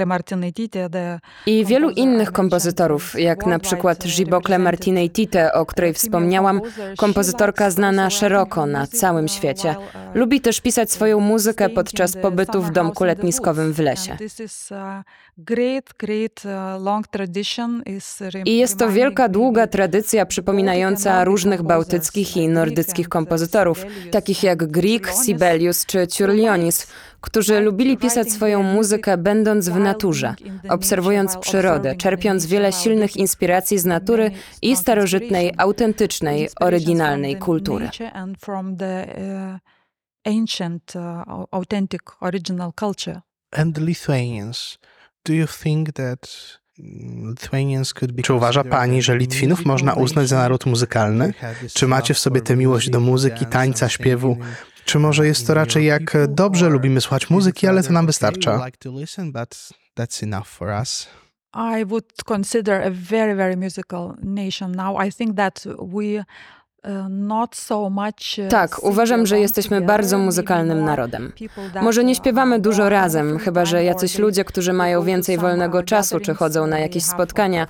Martinaitytė 0.06 0.90
the 0.90 1.20
I 1.46 1.66
wielu 1.66 1.90
innych 1.90 2.32
kompozytorów, 2.32 3.20
jak 3.20 3.46
na 3.46 3.60
przykład 3.60 4.04
Żibokle 4.04 4.60
Martineitite, 4.60 5.54
o 5.54 5.66
której 5.66 5.94
wspomniałam, 5.94 6.62
kompozytorka 6.98 7.72
znana 7.72 8.10
szeroko 8.10 8.66
na 8.66 8.88
całym 8.88 9.28
świecie. 9.28 9.76
Lubi 10.14 10.42
też 10.42 10.62
pisać 10.62 10.92
swoją 10.92 11.20
muzykę 11.20 11.70
podczas 11.70 12.18
pobytu 12.18 12.62
w 12.62 12.72
domku 12.72 13.04
letniskowym 13.04 13.74
w 13.74 13.80
lesie. 13.80 14.18
I 18.46 18.58
jest 18.58 18.78
to 18.78 18.90
wielka, 18.90 19.30
długa 19.30 19.68
tradycja 19.68 20.26
przypominająca 20.26 21.24
różnych 21.24 21.64
bałtyckich 21.64 22.38
i 22.38 22.48
nordyckich 22.48 23.10
kompozytorów, 23.10 23.86
takich 24.12 24.44
jak 24.44 24.72
Grieg, 24.72 25.12
Sibelius 25.26 25.86
czy 25.86 26.08
Ciurlionis, 26.08 26.88
którzy 27.22 27.60
lubili 27.60 27.98
pisać 27.98 28.32
swoją 28.32 28.64
muzykę 28.64 29.18
będąc 29.18 29.70
w 29.70 29.80
naturze, 29.80 30.36
obserwując 30.70 31.38
przyrodę, 31.38 31.96
czerpiąc 31.96 32.46
wiele 32.46 32.72
silnych 32.72 33.18
inspiracji 33.18 33.80
z 33.80 33.86
natury 33.86 34.32
i 34.62 34.76
starożytnej, 34.76 35.54
autentycznej, 35.58 36.50
oryginalnej 36.60 37.36
kultury. 37.36 37.90
Original 42.22 42.74
culture. 42.80 43.22
And 43.52 43.78
Lithuanians, 43.78 44.78
do 45.26 45.34
you 45.34 45.48
think 45.64 45.92
that 45.94 46.58
mm, 46.80 47.30
Lithuanians 47.30 47.94
could 47.94 48.12
be 48.12 48.24
Czy 48.24 48.34
uważa 48.34 48.64
pani, 48.64 49.02
że 49.02 49.18
Litwinów 49.18 49.66
można 49.66 49.94
uznać 49.94 50.28
za 50.28 50.38
naród 50.38 50.66
muzykalny? 50.66 51.34
Czy 51.74 51.88
macie 51.88 52.14
w 52.14 52.20
sobie 52.20 52.42
tę 52.42 52.56
miłość 52.56 52.90
do 52.90 53.00
muzyki, 53.00 53.46
tańca, 53.46 53.90
śpiewu? 53.90 54.38
Czy 54.86 55.00
może 55.00 55.28
jest 55.28 55.48
to 55.48 55.54
raczej 55.54 55.86
jak 55.86 56.18
dobrze 56.28 56.70
lubimy 56.70 57.02
słuchać 57.02 57.30
muzyki, 57.30 57.68
ale 57.68 57.84
to 57.84 57.94
nam 57.94 58.06
wystarcza? 58.06 58.68
I 61.54 61.86
would 61.86 62.24
consider 62.26 62.82
a 62.82 62.92
very, 62.92 63.36
very 63.36 63.58
musical 63.58 64.16
nation 64.24 64.72
now. 64.72 64.96
I 65.08 65.12
think 65.12 65.36
that 65.36 65.66
we 65.80 66.24
not 67.10 67.56
so 67.56 67.90
much. 67.90 68.40
uh, 68.40 68.48
Tak, 68.50 68.84
uważam, 68.84 69.26
że 69.26 69.40
jesteśmy 69.40 69.82
bardzo 69.82 70.18
muzykalnym 70.18 70.86
narodem. 70.86 71.32
Może 71.82 72.04
nie 72.04 72.16
śpiewamy 72.16 72.60
dużo 72.60 72.90
razem, 72.90 73.40
chyba 73.40 73.66
że 73.66 73.84
jacyś 73.84 74.20
ludzie, 74.20 74.46
którzy 74.46 74.74
mają 74.74 75.04
więcej 75.04 75.38
wolnego 75.38 75.84
czasu, 75.84 76.20
czy 76.20 76.34
chodzą 76.34 76.68
na 76.68 76.80
jakieś 76.80 77.04
spotkania. 77.04 77.68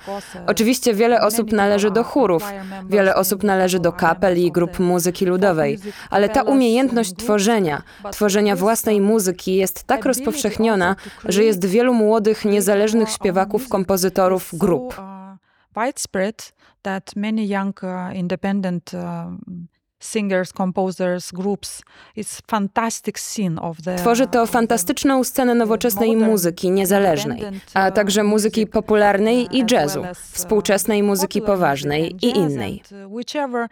Oczywiście 0.47 0.93
wiele 0.93 1.21
osób 1.21 1.51
należy 1.51 1.91
do 1.91 2.03
chórów, 2.03 2.43
wiele 2.89 3.15
osób 3.15 3.43
należy 3.43 3.79
do 3.79 3.91
kapel 3.91 4.37
i 4.37 4.51
grup 4.51 4.79
muzyki 4.79 5.25
ludowej, 5.25 5.79
ale 6.09 6.29
ta 6.29 6.41
umiejętność 6.43 7.15
tworzenia, 7.15 7.81
tworzenia 8.11 8.55
własnej 8.55 9.01
muzyki 9.01 9.55
jest 9.55 9.83
tak 9.83 10.05
rozpowszechniona, 10.05 10.95
że 11.25 11.43
jest 11.43 11.65
wielu 11.65 11.93
młodych, 11.93 12.45
niezależnych 12.45 13.09
śpiewaków, 13.09 13.69
kompozytorów, 13.69 14.49
grup. 14.53 14.99
uh, 14.99 15.83
widespread 15.85 16.58
that 16.81 17.15
many 17.15 17.47
young 17.47 17.73
uh, 17.83 18.11
independent 18.15 18.93
um, 18.93 19.67
singers, 19.99 20.53
composers, 20.53 21.31
groups. 21.31 21.81
It's 22.15 22.41
fantastic 22.47 23.19
scene 23.19 23.59
of 23.59 23.81
the 23.81 23.95
Tworzy 23.95 24.27
to 24.27 24.45
fantastyczną 24.45 25.23
scenę 25.23 25.55
nowoczesnej 25.55 26.15
muzyki 26.15 26.71
niezależnej, 26.71 27.41
a 27.73 27.87
uh, 27.87 27.93
także 27.93 28.23
muzyki 28.23 28.67
popularnej 28.67 29.45
uh, 29.45 29.53
i 29.53 29.63
as 29.63 29.71
jazzu, 29.71 30.01
uh, 30.01 30.07
współczesnej 30.17 31.03
muzyki 31.03 31.41
poważnej 31.41 32.15
i 32.21 32.37
innej. 32.37 32.81
and, 32.91 33.05
uh, 33.05 33.11
whichever 33.11 33.67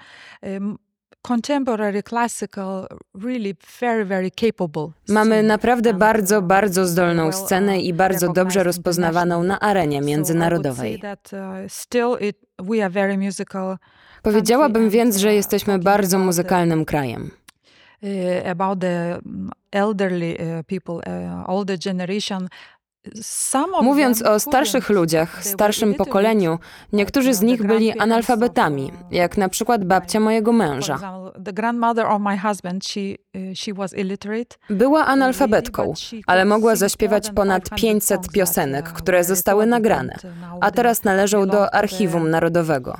contemporary 1.21 2.03
classical 2.03 2.87
really 3.13 3.55
very 3.81 4.05
very 4.05 4.31
capable 4.31 4.91
Mamy 5.09 5.43
naprawdę 5.43 5.93
bardzo, 5.93 6.39
uh, 6.39 6.45
bardzo 6.45 6.85
zdolną 6.85 7.31
scenę 7.31 7.77
uh, 7.77 7.83
i 7.83 7.93
bardzo 7.93 8.33
dobrze 8.33 8.63
rozpoznawaną 8.63 9.43
na 9.43 9.59
arenie 9.59 10.01
międzynarodowej. 10.01 11.01
uh, 11.33 11.39
still 11.67 12.17
it 12.21 12.46
we 12.59 12.83
are 12.83 12.89
very 12.89 13.17
musical. 13.17 13.77
Powiedziałabym 14.23 14.89
więc, 14.89 15.17
że 15.17 15.33
jesteśmy 15.33 15.79
bardzo 15.79 16.19
muzykalnym 16.19 16.85
krajem. 16.85 17.31
Uh, 18.01 18.49
about 18.51 18.79
the 18.79 19.19
mm, 19.25 19.49
elderly 19.71 20.37
uh, 20.37 20.65
people, 20.65 21.01
older 21.47 21.77
generation. 21.85 22.47
Mówiąc 23.81 24.21
o 24.21 24.39
starszych 24.39 24.89
ludziach, 24.89 25.43
starszym 25.45 25.93
pokoleniu, 25.93 26.59
niektórzy 26.93 27.33
z 27.33 27.41
nich 27.41 27.63
byli 27.63 27.99
analfabetami, 27.99 28.91
jak 29.11 29.37
na 29.37 29.49
przykład 29.49 29.85
babcia 29.85 30.19
mojego 30.19 30.51
męża. 30.51 30.99
uh. 33.33 34.77
Była 34.77 35.05
analfabetką, 35.05 35.93
ale 36.27 36.45
mogła 36.45 36.75
zaśpiewać 36.75 37.31
ponad 37.31 37.69
500 37.75 38.29
piosenek, 38.29 38.89
które 38.93 39.23
zostały 39.23 39.65
nagrane, 39.65 40.15
a 40.61 40.71
teraz 40.71 41.03
należą 41.03 41.47
do 41.47 41.73
Archiwum 41.75 42.29
Narodowego. 42.29 42.97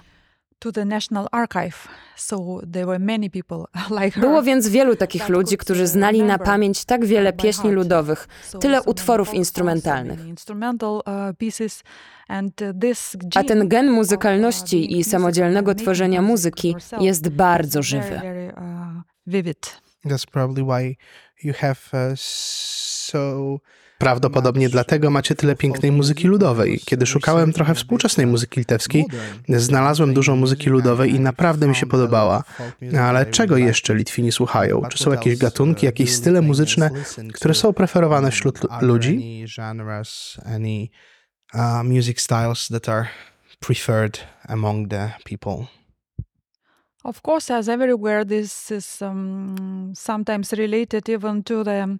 To 0.59 0.71
the 0.71 0.85
National 0.85 1.27
Archive. 1.31 1.87
So 2.15 2.61
there 2.73 2.85
were 2.85 2.99
many 2.99 3.29
people 3.29 3.65
like 4.01 4.11
her. 4.11 4.21
Było 4.21 4.43
więc 4.43 4.67
wielu 4.67 4.95
takich 4.95 5.29
ludzi, 5.29 5.57
którzy 5.57 5.87
znali 5.87 6.23
na 6.23 6.37
pamięć 6.39 6.85
tak 6.85 7.05
wiele 7.05 7.33
pieśni 7.33 7.71
ludowych, 7.71 8.27
So- 8.51 8.59
tyle 8.59 8.81
utworów 8.81 9.33
instrumentalnych. 9.33 10.19
uh, 10.19 11.03
uh, 11.07 11.33
A 13.35 13.43
ten 13.43 13.67
gen 13.67 13.89
uh, 13.89 13.95
muzykalności 13.95 14.97
i 14.99 15.03
samodzielnego 15.03 15.75
tworzenia 15.75 16.21
muzyki 16.21 16.75
jest 16.99 17.29
bardzo 17.29 17.83
żywy. 17.83 18.21
That's 20.05 20.25
probably 20.31 20.63
why 20.63 20.97
you 21.43 21.53
have 21.53 21.79
uh, 21.93 22.19
so. 22.19 23.59
Prawdopodobnie 23.97 24.69
dlatego 24.69 25.09
macie 25.09 25.35
tyle 25.35 25.55
pięknej 25.55 25.91
muzyki 25.91 26.27
ludowej. 26.27 26.79
Kiedy 26.85 27.05
szukałem 27.05 27.53
trochę 27.53 27.75
współczesnej 27.75 28.27
muzyki 28.27 28.59
litewskiej, 28.59 29.05
znalazłem 29.49 30.13
dużo 30.13 30.35
muzyki 30.35 30.69
ludowej 30.69 31.15
i 31.15 31.19
naprawdę 31.19 31.67
mi 31.67 31.75
się 31.75 31.85
podobała. 31.85 32.43
No 32.81 33.01
ale 33.01 33.25
czego 33.25 33.57
jeszcze 33.57 33.95
Litwini 33.95 34.31
słuchają? 34.31 34.81
Czy 34.89 34.97
są 35.03 35.11
jakieś 35.11 35.37
gatunki, 35.37 35.85
jakieś 35.85 36.15
style 36.15 36.41
muzyczne, 36.41 36.91
które 37.33 37.53
są 37.53 37.73
preferowane 37.73 38.31
wśród 38.31 38.63
lu- 38.63 38.69
ludzi? 38.81 39.45
Uh, 41.53 41.83
music 41.83 42.21
styles 42.21 42.67
that 42.67 42.89
are 42.89 43.07
preferred 43.59 44.19
among 44.47 44.89
the 44.89 45.11
people. 45.23 45.65
Of 47.03 47.21
course, 47.27 47.55
as 47.55 47.69
everywhere, 47.69 48.25
this 48.25 48.71
is 48.71 49.01
um, 49.01 49.93
sometimes 49.95 50.53
related 50.53 51.09
even 51.09 51.43
to 51.43 51.63
the 51.63 51.97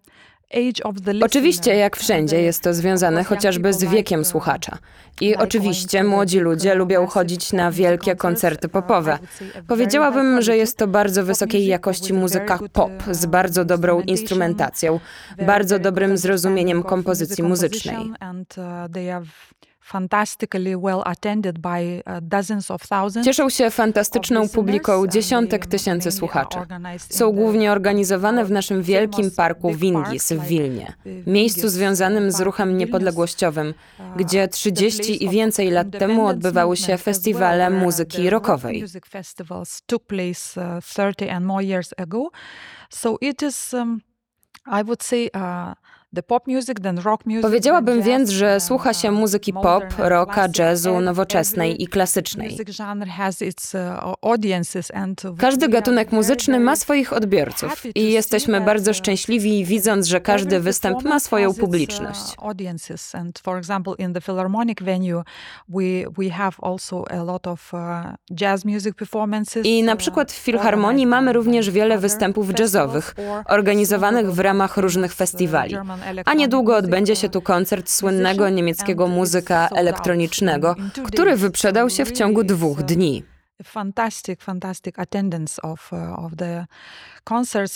Oczywiście, 1.24 1.76
jak 1.76 1.98
wszędzie, 1.98 2.42
jest 2.42 2.64
to 2.64 2.74
związane 2.74 3.24
chociażby 3.24 3.74
z 3.74 3.84
wiekiem 3.84 4.20
uh, 4.20 4.28
słuchacza. 4.28 4.78
I 5.22 5.36
oczywiście 5.36 6.04
młodzi 6.04 6.40
ludzie 6.40 6.76
lubią 6.76 7.08
chodzić 7.08 7.54
na 7.54 7.72
wielkie 7.72 8.16
koncerty 8.16 8.68
Uh, 8.68 8.74
popowe. 8.74 9.20
Powiedziałabym, 9.68 10.42
że 10.42 10.58
jest 10.58 10.78
to 10.78 10.88
bardzo 10.88 11.24
wysokiej 11.24 11.66
jakości 11.66 12.14
muzyka 12.14 12.60
pop 12.74 12.92
uh, 13.08 13.14
z 13.16 13.26
bardzo 13.26 13.66
dobrą 13.66 14.02
instrumentacją, 14.02 15.00
bardzo 15.46 15.80
dobrym 15.80 16.18
zrozumieniem 16.18 16.84
kompozycji 16.84 17.44
muzycznej. 17.44 18.12
Composition 19.92 19.98
And, 19.98 20.14
uh, 20.14 20.28
they 20.58 20.74
are 20.74 20.74
fantastically 20.74 20.76
well 20.76 21.04
attended 21.06 21.60
by 21.60 22.04
uh, 22.06 22.20
dozens 22.22 22.72
of 22.72 22.88
thousands 22.88 23.26
Cieszą 23.26 23.50
się 23.50 23.70
fantastyczną 23.72 24.50
publiką 24.50 25.08
dziesiątek 25.08 25.66
tysięcy 25.66 26.10
mainly 26.10 26.12
słuchaczy. 26.12 26.58
Są 27.10 27.32
głównie 27.32 27.72
organizowane 27.72 28.46
w 28.46 28.52
naszym 28.52 28.84
wielkim 28.84 29.32
parku 29.32 29.74
Wingis 29.74 30.34
w 30.34 30.48
Wilnie, 30.48 30.94
the 31.04 31.32
miejscu 31.32 31.70
związanym 31.70 32.32
z 32.32 32.42
ruchem 32.42 32.78
niepodległościowym, 32.78 33.74
Uh, 34.00 34.18
gdzie 34.18 34.48
the 34.48 34.54
30 34.54 35.04
place 35.04 35.24
i 35.24 35.30
więcej 35.30 35.70
lat 35.70 35.88
temu 36.00 36.28
odbywały 36.28 36.78
się 36.78 36.98
festiwale 36.98 37.70
where 37.70 37.84
muzyki 37.86 38.30
rockowej. 38.30 38.84
Uh, 38.84 38.90
30 40.82 41.30
and 41.30 41.46
more 41.46 41.64
years 41.64 41.94
ago. 41.98 42.30
So 42.90 43.18
it 43.22 43.44
is, 43.44 43.74
um, 43.74 44.02
I 44.66 44.84
would 44.84 45.04
say, 45.04 45.30
uh, 45.34 45.74
Powiedziałabym 47.42 48.02
więc, 48.02 48.30
że 48.30 48.56
uh, 48.56 48.64
słucha 48.64 48.94
się 48.94 49.12
uh, 49.12 49.20
muzyki 49.20 49.54
pop, 49.54 49.84
and 49.84 49.94
rocka, 49.98 50.48
jazzu, 50.58 51.00
nowoczesnej 51.00 51.84
i 51.84 51.88
klasycznej. 51.88 52.58
Uh, 52.60 52.66
Każdy 55.38 55.70
gatunek 55.70 56.12
muzyczny 56.12 56.60
ma 56.60 56.76
swoich 56.76 57.14
odbiorców 57.14 57.86
i 57.96 58.12
jesteśmy 58.12 58.62
bardzo 58.62 58.92
uh, 58.92 58.98
szczęśliwi 58.98 59.66
widząc, 59.66 60.08
że 60.08 60.22
każdy 60.22 60.60
występ 60.60 61.04
ma 61.04 61.20
swoją 61.20 61.50
uh, 61.50 61.58
publiczność. 61.58 62.34
uh. 69.56 69.66
I 69.66 69.84
na 69.84 69.94
uh, 69.94 70.00
przykład 70.00 70.32
w 70.32 70.36
Filharmonii 70.36 71.08
mamy 71.08 71.34
również 71.34 71.70
wiele 71.70 71.98
występów 71.98 72.60
jazzowych, 72.60 73.16
or 73.46 73.58
organizowanych 73.58 74.32
w 74.32 74.40
ramach 74.40 74.78
różnych 74.78 75.12
uh, 75.12 75.18
festiwali. 75.18 75.76
A 76.26 76.34
niedługo 76.34 76.76
odbędzie 76.76 77.14
uh, 77.14 77.20
się 77.20 77.30
tu 77.30 77.42
koncert 77.42 77.90
słynnego 77.90 78.50
niemieckiego 78.50 79.08
muzyka 79.08 79.70
elektronicznego, 79.76 80.76
który 81.06 81.36
wyprzedał 81.36 81.90
się 81.90 82.06
w 82.06 82.12
ciągu 82.12 82.44
dwóch 82.44 82.78
uh, 82.80 82.86
dni. 82.86 83.24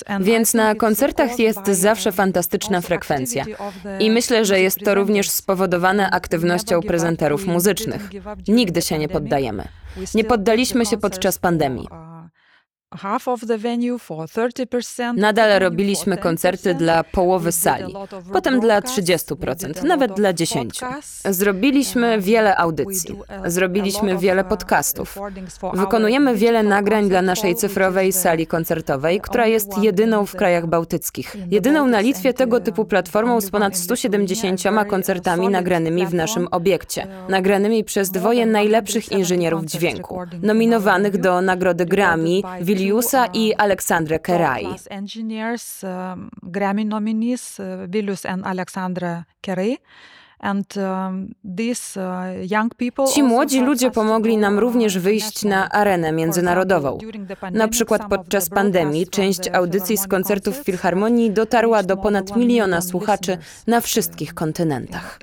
uh, 0.02 0.26
Więc 0.26 0.54
na 0.54 0.76
koncertach 0.76 1.40
jest 1.40 1.62
by, 1.62 1.76
zawsze 1.76 2.12
fantastyczna 2.12 2.82
frekwencja. 2.82 3.46
I 4.00 4.12
myślę, 4.12 4.46
że 4.46 4.60
jest 4.60 4.80
to 4.86 4.96
również 4.96 5.30
spowodowane 5.30 6.10
aktywnością 6.12 6.82
prezenterów 6.82 7.46
muzycznych. 7.48 8.10
Nigdy 8.48 8.82
się 8.82 8.98
nie 8.98 9.10
poddajemy. 9.10 9.68
Nie 10.16 10.24
poddaliśmy 10.24 10.86
się 10.86 10.98
podczas 10.98 11.38
pandemii. 11.38 11.88
Nadal 15.16 15.60
robiliśmy 15.60 16.18
koncerty 16.18 16.74
10%. 16.74 16.78
dla 16.78 17.04
połowy 17.04 17.52
sali, 17.52 17.94
potem 18.34 18.60
dla 18.60 18.82
broadcasts, 18.82 19.30
we 19.30 19.36
30%, 19.36 19.68
did 19.68 19.84
a 19.84 19.88
nawet 19.88 20.14
dla 20.14 20.30
of 20.30 20.36
10%. 20.36 20.66
podcasts. 20.66 21.28
Zrobiliśmy 21.38 22.22
wiele 22.22 22.58
audycji, 22.58 23.20
zrobiliśmy 23.46 24.18
wiele 24.18 24.44
uh, 24.44 24.50
podcastów. 24.50 25.18
Wykonujemy 25.74 26.36
wiele 26.36 26.64
nagrań 26.64 27.10
dla 27.10 27.22
naszej 27.22 27.56
cyfrowej 27.56 28.14
sali 28.14 28.48
koncertowej, 28.48 29.22
która 29.22 29.48
jest 29.48 29.78
jedyną 29.78 30.26
w 30.26 30.36
krajach 30.36 30.68
bałtyckich. 30.68 31.36
Jedyną 31.52 31.88
na 31.88 32.00
Litwie 32.00 32.34
tego 32.34 32.58
uh, 32.58 32.64
typu 32.64 32.86
platformą 32.86 33.42
z 33.42 33.50
ponad 33.50 33.74
in 33.74 33.82
Lithuania, 33.82 33.96
170 33.96 34.64
very, 34.64 34.82
uh, 34.82 34.88
koncertami 34.88 35.50
nagranymi 35.50 36.06
w 36.06 36.14
naszym 36.14 36.48
obiekcie, 36.52 37.08
nagranymi 37.30 37.84
przez 37.84 38.12
dwoje 38.12 38.46
najlepszych 38.46 39.04
170 39.06 39.22
inżynierów 39.22 39.66
dźwięku, 39.66 40.20
nominowanych 40.42 41.18
do 41.18 41.42
nagrody 41.42 41.86
Grammy 41.86 42.42
Viliusa 42.82 43.26
uh, 43.26 43.32
Aleksandrę 43.58 44.20
Kerai. 44.20 44.66
um, 45.84 46.30
Grammy 46.44 46.86
nominees, 46.86 47.60
uh, 47.60 47.66
Vilius 47.90 48.26
and 48.26 48.46
Alexandra 48.46 49.24
Kerai. 49.42 49.78
Um, 50.44 50.64
uh, 52.98 53.08
Ci 53.14 53.24
młodzi 53.24 53.62
ludzie 53.62 53.92
pomogli 53.92 54.38
nam 54.38 54.54
uh, 54.54 54.60
również 54.60 55.00
wyjść 55.00 55.44
na 55.44 55.70
arenę 55.70 56.12
międzynarodową. 56.12 56.98
Na 57.52 57.68
przykład 57.68 58.10
podczas 58.10 58.50
pandemii 58.50 59.08
część 59.08 59.50
audycji 59.54 59.98
z 59.98 60.08
koncertów 60.08 60.54
w 60.54 60.58
concerts 60.58 60.66
Filharmonii 60.66 61.32
dotarła 61.32 61.84
do 61.84 61.98
ponad 61.98 62.36
miliona 62.36 62.82
słuchaczy 62.82 63.38
na 63.68 63.78
uh, 63.78 63.84
wszystkich 63.84 64.34
kontynentach. 64.34 65.20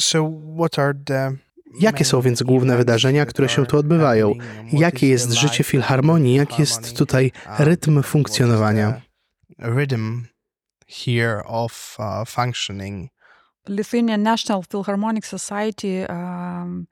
So, 0.00 0.32
what 0.56 0.78
are 0.78 0.94
the 1.04 1.51
Jakie 1.80 2.04
są 2.04 2.20
więc 2.20 2.42
główne 2.42 2.76
wydarzenia, 2.76 3.26
które 3.26 3.48
się 3.48 3.66
tu 3.66 3.78
odbywają? 3.78 4.34
Jakie 4.72 5.08
jest 5.08 5.32
życie 5.32 5.64
filharmonii? 5.64 6.34
Jaki 6.34 6.60
jest 6.60 6.96
tutaj 6.96 7.32
rytm 7.58 8.02
funkcjonowania? 8.02 9.00
Rhythm 9.58 10.22
here 10.88 11.44
of 11.44 11.96
uh, 11.98 12.28
functioning. 12.28 13.10
Lithuanian 13.68 14.22
National 14.22 14.62
Philharmonic 14.70 15.26
Society, 15.26 16.06
um, 16.08 16.86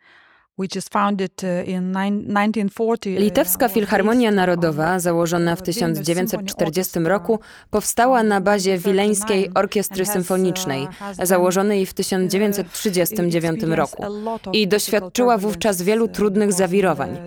uh, 1.43 1.69
in 1.69 1.93
nine, 1.93 2.23
1940. 2.27 3.15
uh, 3.15 3.21
Litewska 3.21 3.69
Filharmonia 3.69 4.31
Narodowa, 4.31 4.95
on 4.95 5.01
założona 5.01 5.57
w 5.57 5.63
Vilnius 5.63 5.77
Symphony 5.77 6.05
1940 6.05 6.65
Orchestra, 6.65 7.09
roku, 7.09 7.39
powstała 7.71 8.23
na 8.23 8.41
bazie 8.41 8.79
Wileńskiej 8.79 9.43
1939 9.43 9.57
Orkiestry 9.57 10.07
Symfonicznej, 10.07 10.89
założonej 11.23 11.87
w 11.87 11.91
uh, 11.91 11.95
1939 11.95 13.63
roku. 13.63 14.05
i 14.53 14.69
doświadczyła 14.69 15.39
wówczas 15.39 15.83
wielu 15.83 16.09
trudnych 16.09 16.53
zawirowań, 16.53 17.19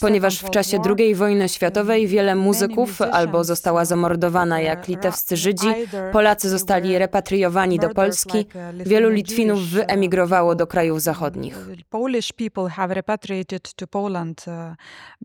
Ponieważ 0.00 0.38
w 0.38 0.50
czasie 0.50 0.78
II 0.98 1.14
wojny 1.14 1.48
światowej 1.48 2.06
wiele 2.06 2.34
muzyków 2.34 3.02
albo 3.02 3.44
została 3.44 3.84
zamordowana 3.84 4.60
jak 4.60 4.88
litewscy 4.88 5.36
Żydzi, 5.36 5.68
Polacy 6.12 6.48
zostali 6.48 6.98
repatriowani 6.98 7.78
do 7.78 7.90
Polski, 7.90 8.38
uh, 8.38 8.86
wielu 8.86 9.10
Litwinów 9.10 9.60
wyemigrowało 9.60 10.54
do 10.54 10.66
krajów 10.66 11.02
zachodnich. 11.02 11.66
People 12.62 12.82
have 12.82 12.94
repatriated 12.94 13.62
to 13.76 13.86
Poland. 13.86 14.44
Uh, 14.46 14.74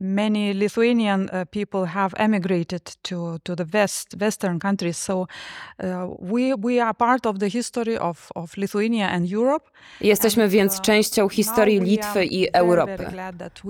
many 0.01 0.53
Lithuanian 0.53 1.29
uh, 1.29 1.45
people 1.45 1.85
have 1.85 2.13
emigrated 2.17 2.81
to, 3.01 3.37
to 3.43 3.55
the 3.55 3.65
west 3.73 4.15
western 4.19 4.59
countries. 4.59 4.97
So 4.97 5.21
uh, 5.21 6.07
we 6.19 6.55
we 6.55 6.79
are 6.79 6.93
part 6.93 7.25
of 7.25 7.39
the 7.39 7.49
history 7.49 7.97
of, 7.97 8.31
of 8.35 8.57
Lithuania 8.57 9.09
and 9.09 9.31
Europe. 9.31 9.69
Jesteśmy 10.01 10.47
więc 10.49 10.81
częścią 10.81 11.29
historii 11.29 11.79
Litwy 11.79 12.25
i 12.25 12.53
Europy. 12.53 13.05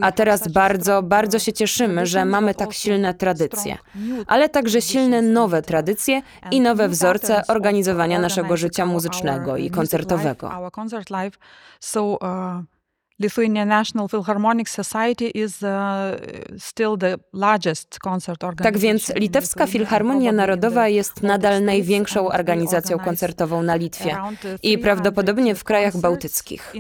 A 0.02 0.12
teraz 0.12 0.48
bardzo, 0.48 1.04
bardzo 1.04 1.40
się 1.40 1.54
cieszymy, 1.54 2.06
że 2.06 2.26
mamy 2.26 2.54
tak 2.54 2.74
silne 2.74 3.14
tradycje, 3.14 3.78
ale 4.28 4.50
także 4.50 4.82
silne 4.82 5.22
nowe 5.22 5.62
tradycje 5.62 6.22
i 6.52 6.62
nowe 6.62 6.90
wzorce 6.90 7.42
organizowania 7.48 8.20
naszego 8.20 8.58
życia 8.58 8.86
muzycznego 8.86 9.58
i 9.58 9.70
koncertowego. 9.70 10.52
So, 13.18 13.24
uh, 13.24 13.38
Lithuania 13.38 13.66
National 13.66 14.08
Philharmonic 14.08 14.70
Society 14.70 15.32
is 15.36 15.64
uh, 15.64 15.70
still 16.58 16.98
the 16.98 17.18
largest 17.34 18.00
concert 18.00 18.40
Tak 18.40 18.50
organization 18.50 18.82
więc 18.82 19.10
in 19.10 19.16
Litewska 19.16 19.68
Filharmonia 19.68 20.32
Narodowa 20.32 20.88
jest 20.88 21.24
nadal 21.24 21.64
największą 21.64 22.28
organizacją 22.28 23.00
koncertową 23.00 23.64
na 23.64 23.76
Litwie 23.76 24.10
uh, 24.10 24.32
i 24.64 24.78
300 24.78 24.84
prawdopodobnie 24.84 25.56
w 25.56 25.64
krajach 25.64 25.98
bałtyckich. 25.98 26.74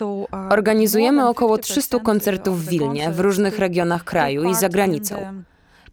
Uh, 0.00 0.28
Organizujemy 0.50 1.28
około 1.28 1.56
50% 1.56 1.60
300 1.60 1.98
koncertów 1.98 2.64
w 2.64 2.68
Wilnie, 2.68 3.10
w 3.10 3.20
różnych 3.20 3.58
regionach 3.58 4.04
kraju 4.04 4.44
i 4.44 4.54
za 4.54 4.68
granicą. 4.68 5.44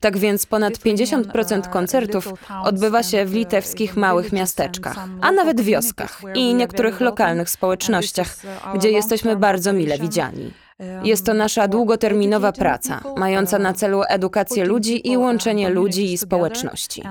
Tak 0.01 0.17
więc 0.17 0.45
ponad 0.45 0.85
Lithuanian, 0.85 1.23
50% 1.23 1.59
uh, 1.59 1.69
koncertów 1.69 2.33
odbywa 2.63 3.03
się 3.03 3.25
w 3.25 3.29
uh, 3.29 3.35
litewskich 3.35 3.97
małych 3.97 4.31
miasteczkach, 4.31 4.97
a 5.21 5.31
nawet 5.31 5.61
wioskach 5.61 6.21
i 6.35 6.53
niektórych 6.53 7.01
lokalnych 7.01 7.49
społecznościach, 7.49 8.35
uh, 8.43 8.77
gdzie 8.77 8.91
jesteśmy 8.91 9.35
bardzo 9.35 9.73
mile 9.73 9.97
widziani. 9.97 10.53
Jest 11.03 11.25
to 11.25 11.33
nasza 11.33 11.67
długoterminowa 11.67 12.51
praca, 12.51 13.01
mająca 13.17 13.59
na 13.59 13.73
celu 13.73 14.01
edukację 14.09 14.65
ludzi 14.65 15.09
i 15.11 15.17
łączenie 15.17 15.69
ludzi 15.69 16.13
i 16.13 16.17
społeczności. 16.17 17.03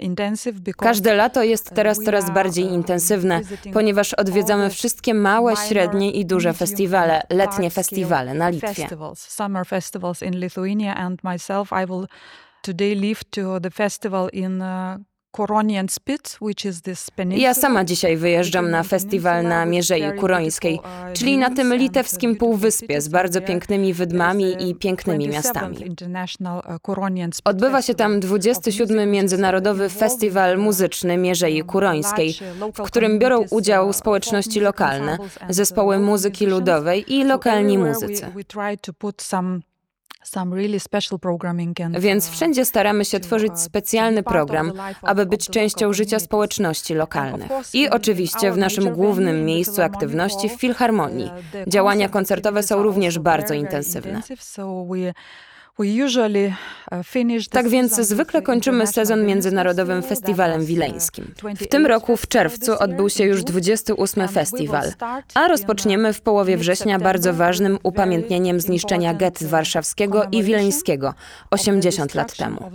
Intensive 0.00 0.60
because 0.60 0.88
Każde 0.88 1.14
lato 1.14 1.42
jest 1.42 1.70
teraz 1.74 1.98
we 1.98 2.04
coraz 2.04 2.30
bardziej 2.30 2.64
intensywne, 2.64 3.40
ponieważ 3.72 4.14
odwiedzamy 4.14 4.70
wszystkie 4.70 5.14
małe, 5.14 5.56
średnie 5.56 6.10
i 6.10 6.26
duże 6.26 6.52
festiwale, 6.52 7.22
letnie 7.30 7.70
festiwale 7.70 8.34
na 8.34 8.48
Litwie. 8.48 8.88
Today 12.62 12.94
leave 12.94 13.24
to 13.24 13.60
the 13.60 13.70
festival 13.70 14.28
in 14.32 14.62
uh. 15.38 15.46
Ja 17.38 17.54
sama 17.54 17.84
dzisiaj 17.84 18.16
wyjeżdżam 18.16 18.70
na 18.70 18.82
festiwal 18.82 19.44
na 19.44 19.66
Mierzei 19.66 20.12
Kurońskiej, 20.18 20.80
czyli 21.12 21.38
na 21.38 21.50
tym 21.50 21.74
litewskim 21.74 22.36
półwyspie 22.36 23.00
z 23.00 23.08
bardzo 23.08 23.40
pięknymi 23.40 23.94
wydmami 23.94 24.70
i 24.70 24.74
pięknymi 24.74 25.28
miastami. 25.28 25.76
Odbywa 27.44 27.82
się 27.82 27.94
tam 27.94 28.20
27. 28.20 29.10
Międzynarodowy 29.10 29.88
Festiwal 29.88 30.58
Muzyczny 30.58 31.16
Mierzei 31.16 31.62
Kurońskiej, 31.62 32.34
w 32.74 32.82
którym 32.82 33.18
biorą 33.18 33.44
udział 33.50 33.92
społeczności 33.92 34.60
lokalne, 34.60 35.18
zespoły 35.48 35.98
muzyki 35.98 36.46
ludowej 36.46 37.14
i 37.14 37.24
lokalni 37.24 37.78
muzycy. 37.78 38.26
Więc 42.00 42.30
wszędzie 42.30 42.64
staramy 42.64 43.04
się 43.04 43.20
tworzyć 43.20 43.60
specjalny 43.60 44.22
program, 44.22 44.72
aby 45.02 45.26
być 45.26 45.50
częścią 45.50 45.92
życia 45.92 46.18
społeczności 46.18 46.94
lokalnych. 46.94 47.50
I 47.72 47.88
oczywiście 47.88 48.52
w 48.52 48.58
naszym 48.58 48.94
głównym 48.94 49.44
miejscu 49.44 49.82
aktywności 49.82 50.48
w 50.48 50.52
Filharmonii. 50.52 51.30
Działania 51.66 52.08
koncertowe 52.08 52.62
są 52.62 52.82
również 52.82 53.18
bardzo 53.18 53.54
intensywne. 53.54 54.22
Tak 57.50 57.68
więc 57.68 57.94
zwykle 57.96 58.42
kończymy 58.42 58.86
sezon 58.86 59.26
Międzynarodowym 59.26 60.02
Festiwalem 60.02 60.64
Wileńskim. 60.64 61.34
W 61.56 61.66
tym 61.66 61.86
roku 61.86 62.16
w 62.16 62.28
czerwcu 62.28 62.72
odbył 62.78 63.10
się 63.10 63.24
już 63.24 63.44
28 63.44 64.28
festiwal, 64.28 64.92
a 65.34 65.48
rozpoczniemy 65.48 66.12
w 66.12 66.20
połowie 66.20 66.56
września 66.56 66.98
bardzo 66.98 67.34
ważnym 67.34 67.78
upamiętnieniem 67.82 68.60
zniszczenia 68.60 69.14
gett 69.14 69.44
warszawskiego 69.44 70.24
i 70.32 70.42
wileńskiego 70.42 71.14
80 71.50 72.14
lat 72.14 72.36
temu. 72.36 72.70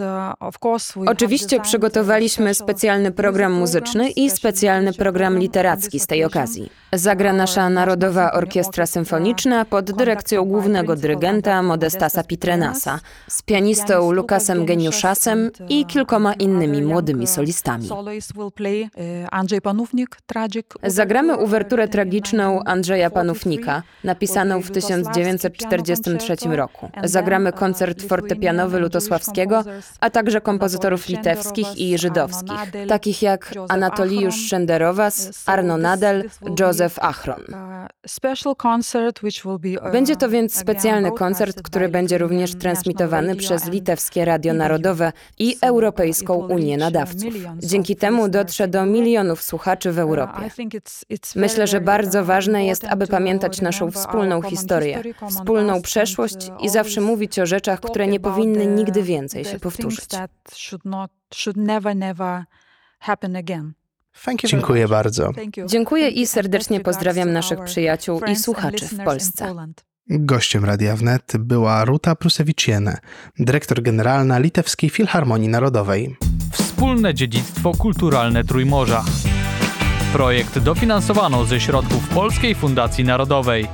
Uh, 0.00 1.06
Oczywiście 1.06 1.60
przygotowaliśmy 1.60 2.54
specjalny 2.54 3.12
program 3.12 3.52
muzyczny 3.52 4.10
i 4.10 4.30
specjalny 4.30 4.92
program 4.92 5.38
literacki 5.38 6.00
z 6.00 6.06
tej 6.06 6.24
okazji. 6.24 6.70
Zagra 6.92 7.32
nasza 7.32 7.68
Narodowa 7.68 8.32
Orkiestra 8.32 8.86
Symfoniczna 8.86 9.64
pod 9.64 9.92
dyrekcją 9.92 10.44
głównego 10.44 10.96
dyrygenta 10.96 11.62
Modestasa 11.62 12.22
Pitrenasa, 12.24 13.00
z 13.28 13.42
pianistą 13.42 14.12
Lukasem 14.12 14.66
Geniuszasem 14.66 15.50
i 15.68 15.86
kilkoma 15.86 16.34
innymi 16.34 16.82
młodymi 16.82 17.26
solistami. 17.26 17.88
Zagramy 20.84 21.36
uwerturę 21.36 21.88
tragiczną 21.88 22.64
Andrzeja 22.64 23.10
Panównika, 23.10 23.82
napisaną 24.04 24.62
w 24.62 24.70
1943 24.70 26.36
roku. 26.48 26.90
Zagramy 27.04 27.52
koncert 27.52 28.02
fortepianowy 28.02 28.78
Lutosławskiego, 28.78 29.49
a 30.00 30.10
także 30.10 30.40
kompozytorów 30.40 31.08
litewskich 31.08 31.78
i 31.78 31.98
żydowskich, 31.98 32.60
takich 32.88 33.22
jak 33.22 33.52
Anatoliusz 33.68 34.34
Szenderowas, 34.34 35.30
Arno 35.46 35.76
Nadel, 35.76 36.30
Józef 36.60 36.98
Achron. 36.98 37.44
Będzie 39.92 40.16
to 40.16 40.28
więc 40.28 40.54
specjalny 40.54 41.12
koncert, 41.12 41.62
który 41.62 41.88
będzie 41.88 42.18
również 42.18 42.54
transmitowany 42.54 43.36
przez 43.36 43.68
Litewskie 43.68 44.24
Radio 44.24 44.54
Narodowe 44.54 45.12
i 45.38 45.56
Europejską 45.62 46.34
Unię 46.34 46.76
Nadawców. 46.76 47.34
Dzięki 47.58 47.96
temu 47.96 48.28
dotrze 48.28 48.68
do 48.68 48.86
milionów 48.86 49.42
słuchaczy 49.42 49.92
w 49.92 49.98
Europie. 49.98 50.50
Myślę, 51.36 51.66
że 51.66 51.80
bardzo 51.80 52.24
ważne 52.24 52.66
jest, 52.66 52.84
aby 52.84 53.06
pamiętać 53.06 53.60
naszą 53.60 53.90
wspólną 53.90 54.42
historię, 54.42 55.02
wspólną 55.28 55.82
przeszłość 55.82 56.50
i 56.60 56.68
zawsze 56.68 57.00
mówić 57.00 57.38
o 57.38 57.46
rzeczach, 57.46 57.80
które 57.80 58.06
nie 58.06 58.20
powinny 58.20 58.66
nigdy 58.66 59.02
więcej 59.02 59.39
się 59.44 59.60
powtórzyć. 59.60 60.06
Dziękuję 64.44 64.88
bardzo. 64.88 65.30
Dziękuję 65.66 66.08
i 66.08 66.26
serdecznie 66.26 66.80
pozdrawiam 66.80 67.32
naszych 67.32 67.64
przyjaciół 67.64 68.20
i 68.24 68.36
słuchaczy 68.36 68.88
w 68.88 69.04
Polsce. 69.04 69.54
Gościem 70.08 70.64
Radia 70.64 70.96
Wnet 70.96 71.32
była 71.38 71.84
Ruta 71.84 72.14
Prusewicziene, 72.16 72.98
dyrektor 73.38 73.82
generalna 73.82 74.38
Litewskiej 74.38 74.90
Filharmonii 74.90 75.48
Narodowej. 75.48 76.16
Wspólne 76.52 77.14
dziedzictwo 77.14 77.72
kulturalne 77.72 78.44
Trójmorza. 78.44 79.04
Projekt 80.12 80.58
dofinansowano 80.58 81.44
ze 81.44 81.60
środków 81.60 82.08
Polskiej 82.08 82.54
Fundacji 82.54 83.04
Narodowej. 83.04 83.66